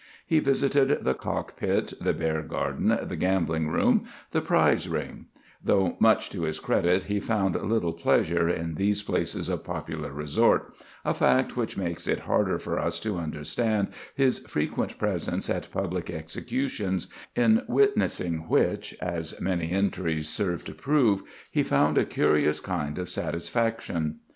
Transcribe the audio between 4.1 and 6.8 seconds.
the prize ring; though, much to his